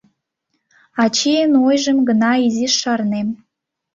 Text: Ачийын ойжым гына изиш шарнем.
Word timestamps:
Ачийын 1.03 1.51
ойжым 1.67 1.97
гына 2.07 2.31
изиш 2.45 2.73
шарнем. 2.81 3.27